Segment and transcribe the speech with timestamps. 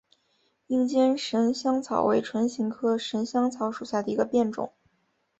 [0.65, 4.73] 硬尖神香草为唇形科神香草属下的一个变种。